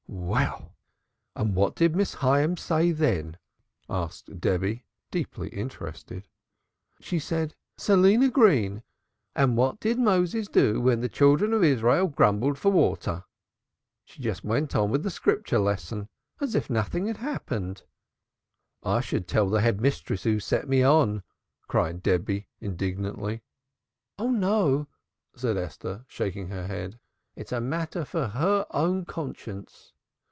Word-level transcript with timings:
"Well, 0.13 0.75
and 1.35 1.55
what 1.55 1.75
did 1.75 1.95
Miss 1.95 2.15
Hyams 2.15 2.61
say 2.61 2.91
then?" 2.91 3.37
asked 3.89 4.39
Debby, 4.41 4.85
deeply 5.09 5.47
interested. 5.49 6.27
"She 6.99 7.17
said: 7.19 7.55
'Selina 7.77 8.29
Green, 8.29 8.83
and 9.35 9.55
what 9.55 9.79
did 9.79 9.97
Moses 9.99 10.47
do 10.47 10.81
when 10.81 10.99
the 10.99 11.09
Children 11.09 11.53
of 11.53 11.63
Israel 11.63 12.07
grumbled 12.07 12.57
for 12.57 12.71
water?' 12.71 13.23
She 14.03 14.21
just 14.21 14.43
went 14.43 14.75
on 14.75 14.89
with 14.89 15.03
the 15.03 15.09
Scripture 15.09 15.59
lesson, 15.59 16.07
as 16.41 16.55
if 16.55 16.69
nothing 16.69 17.07
had 17.07 17.17
happened." 17.17 17.83
"I 18.83 18.99
should 19.01 19.27
tell 19.27 19.49
the 19.49 19.61
Head 19.61 19.81
Mistress 19.81 20.23
who 20.23 20.39
sent 20.39 20.67
me 20.67 20.81
on," 20.83 21.23
cried 21.67 22.03
Debby 22.03 22.47
indignantly. 22.59 23.43
"Oh, 24.17 24.29
no," 24.31 24.87
said 25.35 25.57
Esther 25.57 26.05
shaking 26.07 26.49
her 26.49 26.67
head. 26.67 26.91
"That 26.91 26.91
would 26.91 26.91
be 26.91 26.95
mean. 27.35 27.41
It's 27.41 27.51
a 27.53 27.61
matter 27.61 28.05
for 28.05 28.27
her 28.27 28.65
own 28.71 29.05
conscience. 29.05 29.93